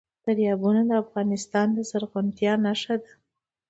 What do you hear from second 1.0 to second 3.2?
افغانستان د زرغونتیا نښه ده.